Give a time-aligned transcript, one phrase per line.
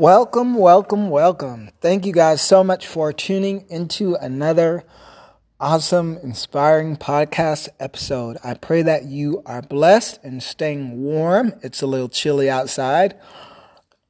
[0.00, 1.68] Welcome, welcome, welcome.
[1.82, 4.82] Thank you guys so much for tuning into another
[5.60, 8.38] awesome, inspiring podcast episode.
[8.42, 11.52] I pray that you are blessed and staying warm.
[11.62, 13.20] It's a little chilly outside.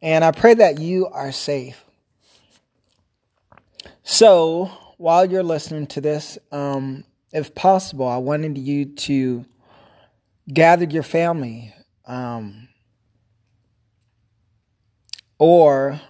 [0.01, 1.85] And I pray that you are safe.
[4.05, 7.03] So, while you're listening to this, um,
[7.33, 9.45] if possible, I wanted you to
[10.55, 11.75] gather your family.
[12.07, 12.69] Um,
[15.41, 16.03] or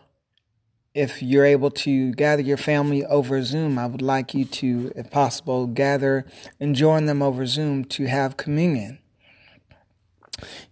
[0.93, 5.09] if you're able to gather your family over Zoom, I would like you to, if
[5.09, 6.27] possible, gather
[6.59, 8.99] and join them over Zoom to have communion.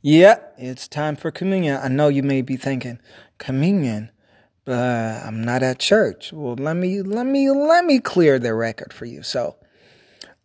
[0.03, 1.79] Yeah, it's time for communion.
[1.81, 2.99] I know you may be thinking,
[3.39, 4.11] communion,
[4.65, 6.33] but I'm not at church.
[6.33, 9.23] Well, let me let me let me clear the record for you.
[9.23, 9.55] So,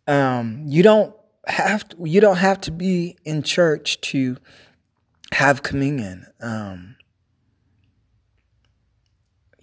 [0.06, 1.16] um, you don't
[1.48, 4.36] have to, you don't have to be in church to
[5.32, 6.26] have communion.
[6.40, 6.94] Um,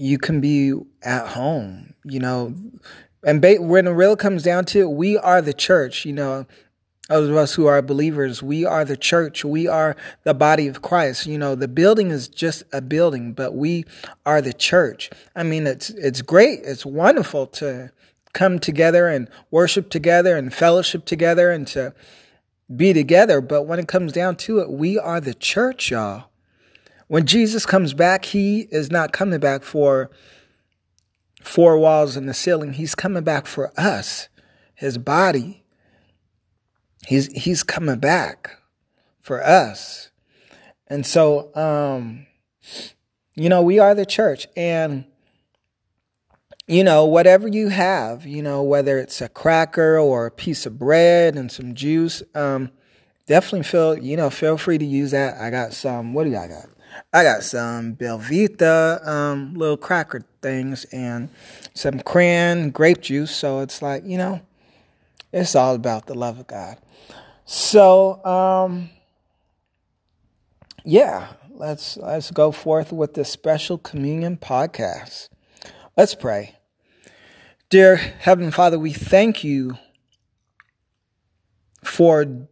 [0.02, 2.56] you can be at home, you know.
[3.24, 6.48] And ba- when it really comes down to it, we are the church, you know.
[7.08, 9.44] Those of us who are believers, we are the church.
[9.46, 11.28] We are the body of Christ.
[11.28, 13.86] You know, the building is just a building, but we
[14.26, 15.12] are the church.
[15.36, 16.62] I mean, it's it's great.
[16.64, 17.92] It's wonderful to
[18.34, 21.94] come together and worship together and fellowship together and to
[22.74, 23.40] be together.
[23.42, 26.31] But when it comes down to it, we are the church, y'all.
[27.12, 30.10] When Jesus comes back, he is not coming back for
[31.42, 32.72] four walls and the ceiling.
[32.72, 34.30] He's coming back for us,
[34.76, 35.66] his body.
[37.06, 38.52] He's he's coming back
[39.20, 40.10] for us.
[40.88, 42.28] And so um
[43.36, 45.04] you know, we are the church and
[46.66, 50.80] you know, whatever you have, you know, whether it's a cracker or a piece of
[50.80, 52.72] bread and some juice, um,
[53.32, 55.40] definitely feel, you know, feel free to use that.
[55.40, 56.66] I got some, what do I got?
[57.14, 61.30] I got some Belvita um, little cracker things and
[61.74, 63.34] some cran grape juice.
[63.34, 64.42] So it's like, you know,
[65.32, 66.78] it's all about the love of God.
[67.46, 68.90] So, um,
[70.84, 75.30] yeah, let's let's go forth with this special communion podcast.
[75.96, 76.58] Let's pray.
[77.70, 79.78] Dear Heavenly Father, we thank you
[81.82, 82.50] for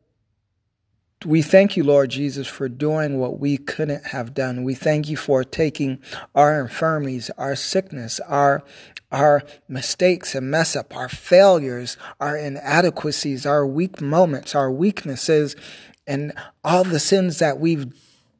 [1.25, 4.63] we thank you, Lord Jesus, for doing what we couldn't have done.
[4.63, 5.99] We thank you for taking
[6.33, 8.63] our infirmities, our sickness, our
[9.11, 15.55] our mistakes and mess up, our failures, our inadequacies, our weak moments, our weaknesses,
[16.05, 16.31] and
[16.63, 17.91] all the sins that we've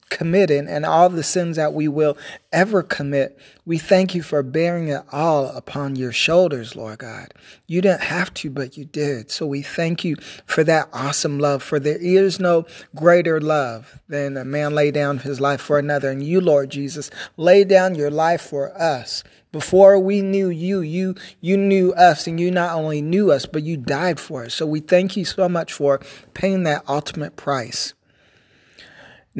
[0.09, 2.17] committed and all the sins that we will
[2.51, 3.39] ever commit.
[3.65, 7.33] We thank you for bearing it all upon your shoulders, Lord God.
[7.67, 9.31] You didn't have to, but you did.
[9.31, 10.15] So we thank you
[10.45, 12.65] for that awesome love, for there is no
[12.95, 16.09] greater love than a man lay down his life for another.
[16.09, 19.23] And you, Lord Jesus, lay down your life for us.
[19.51, 23.63] Before we knew you, you you knew us and you not only knew us, but
[23.63, 24.53] you died for us.
[24.53, 25.99] So we thank you so much for
[26.35, 27.95] paying that ultimate price.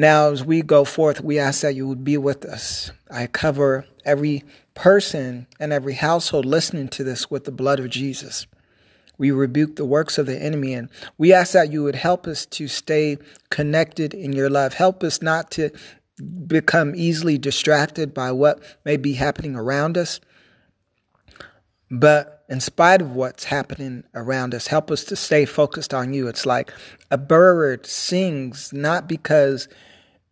[0.00, 2.90] Now, as we go forth, we ask that you would be with us.
[3.10, 8.46] I cover every person and every household listening to this with the blood of Jesus.
[9.18, 10.88] We rebuke the works of the enemy and
[11.18, 13.18] we ask that you would help us to stay
[13.50, 14.72] connected in your love.
[14.72, 15.68] Help us not to
[16.46, 20.18] become easily distracted by what may be happening around us.
[21.90, 26.26] But in spite of what's happening around us, help us to stay focused on you.
[26.26, 26.72] It's like
[27.10, 29.68] a bird sings not because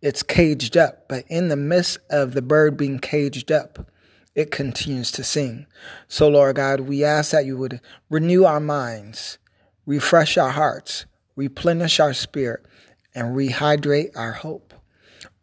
[0.00, 3.90] it's caged up, but in the midst of the bird being caged up,
[4.34, 5.66] it continues to sing.
[6.06, 9.38] So, Lord God, we ask that you would renew our minds,
[9.86, 12.64] refresh our hearts, replenish our spirit,
[13.14, 14.74] and rehydrate our hope.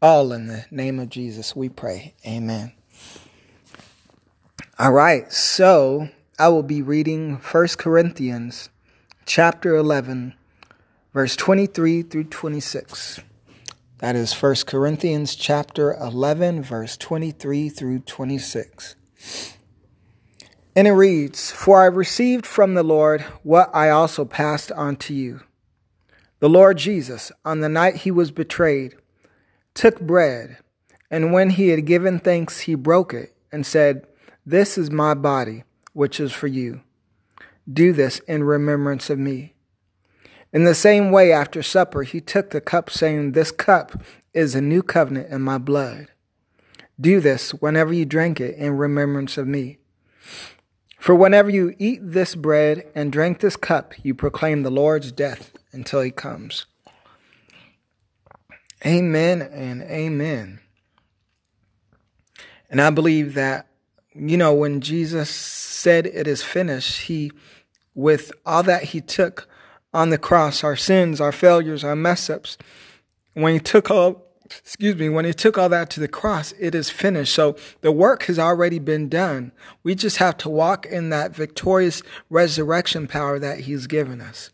[0.01, 2.13] All in the name of Jesus, we pray.
[2.25, 2.71] Amen.
[4.79, 8.69] All right, so I will be reading 1 Corinthians
[9.25, 10.33] chapter 11,
[11.13, 13.21] verse 23 through 26.
[13.99, 18.95] That is 1 Corinthians chapter 11, verse 23 through 26.
[20.75, 25.13] And it reads, For I received from the Lord what I also passed on to
[25.13, 25.41] you.
[26.39, 28.95] The Lord Jesus, on the night he was betrayed,
[29.73, 30.57] took bread,
[31.09, 34.05] and when he had given thanks, he broke it and said,
[34.45, 35.63] This is my body,
[35.93, 36.81] which is for you.
[37.71, 39.54] Do this in remembrance of me.
[40.55, 44.01] In the same way, after supper, he took the cup, saying, This cup
[44.33, 46.07] is a new covenant in my blood.
[46.97, 49.79] Do this whenever you drink it in remembrance of me.
[50.97, 55.51] For whenever you eat this bread and drink this cup, you proclaim the Lord's death
[55.73, 56.65] until he comes.
[58.85, 60.61] Amen and amen.
[62.69, 63.67] And I believe that,
[64.13, 67.33] you know, when Jesus said it is finished, he,
[67.93, 69.49] with all that he took
[69.95, 72.57] on the cross, our sins, our failures, our mess ups,
[73.33, 76.75] when he took all, excuse me, when he took all that to the cross, it
[76.75, 77.33] is finished.
[77.33, 79.53] So the work has already been done.
[79.83, 84.51] We just have to walk in that victorious resurrection power that he's given us.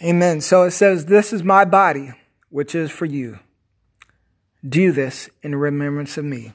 [0.00, 0.40] Amen.
[0.40, 2.12] So it says, This is my body,
[2.50, 3.40] which is for you.
[4.66, 6.52] Do this in remembrance of me.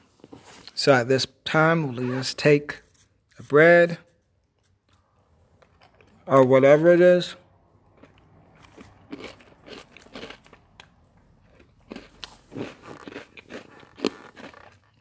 [0.74, 2.80] So at this time, let us take
[3.36, 3.98] the bread
[6.30, 7.34] or whatever it is.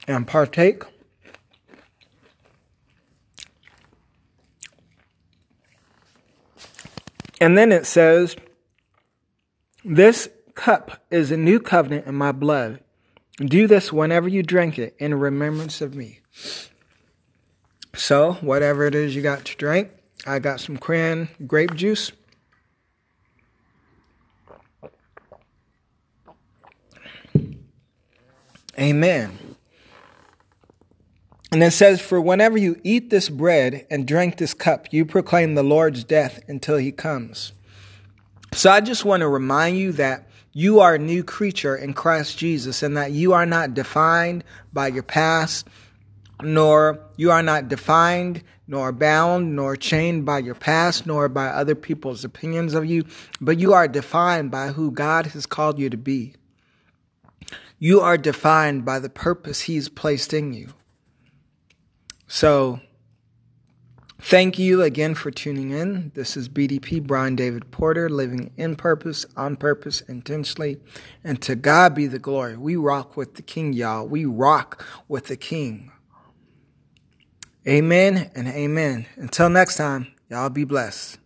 [0.08, 0.84] And partake.
[7.40, 8.36] And then it says,
[9.86, 12.80] This cup is a new covenant in my blood.
[13.38, 16.22] Do this whenever you drink it in remembrance of me.
[17.96, 19.92] So, whatever it is you got to drink,
[20.26, 22.12] I got some cran grape juice.
[28.78, 29.38] Amen.
[31.52, 35.56] And it says, For whenever you eat this bread and drink this cup, you proclaim
[35.56, 37.54] the Lord's death until he comes.
[38.54, 42.38] So I just want to remind you that you are a new creature in Christ
[42.38, 44.44] Jesus and that you are not defined
[44.74, 45.68] by your past,
[46.42, 51.76] nor you are not defined, nor bound, nor chained by your past, nor by other
[51.76, 53.04] people's opinions of you,
[53.42, 56.34] but you are defined by who God has called you to be.
[57.80, 60.74] You are defined by the purpose He's placed in you.
[62.28, 62.82] So,
[64.20, 66.12] thank you again for tuning in.
[66.14, 70.78] This is BDP Brian David Porter, living in purpose, on purpose, intentionally.
[71.24, 72.56] And to God be the glory.
[72.56, 74.06] We rock with the King, y'all.
[74.06, 75.92] We rock with the King.
[77.68, 79.06] Amen and amen.
[79.18, 81.19] Until next time, y'all be blessed.